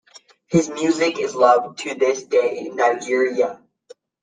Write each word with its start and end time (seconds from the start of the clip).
His 0.47 0.67
music 0.67 1.19
is 1.19 1.35
loved 1.35 1.77
to 1.81 1.93
this 1.93 2.23
day 2.23 2.57
in 2.65 2.75
Nigeria. 2.75 3.61